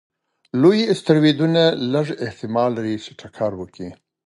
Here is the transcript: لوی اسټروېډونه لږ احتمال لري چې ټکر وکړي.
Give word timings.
لوی 0.61 0.79
اسټروېډونه 0.91 1.63
لږ 1.93 2.07
احتمال 2.25 2.69
لري 2.77 2.95
چې 3.03 3.11
ټکر 3.19 3.51
وکړي. 3.57 3.89